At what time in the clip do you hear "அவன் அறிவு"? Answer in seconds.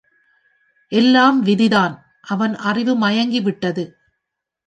2.21-2.93